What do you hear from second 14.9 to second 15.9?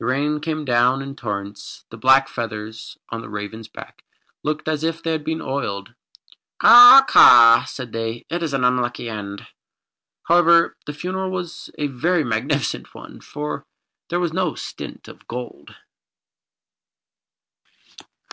of gold.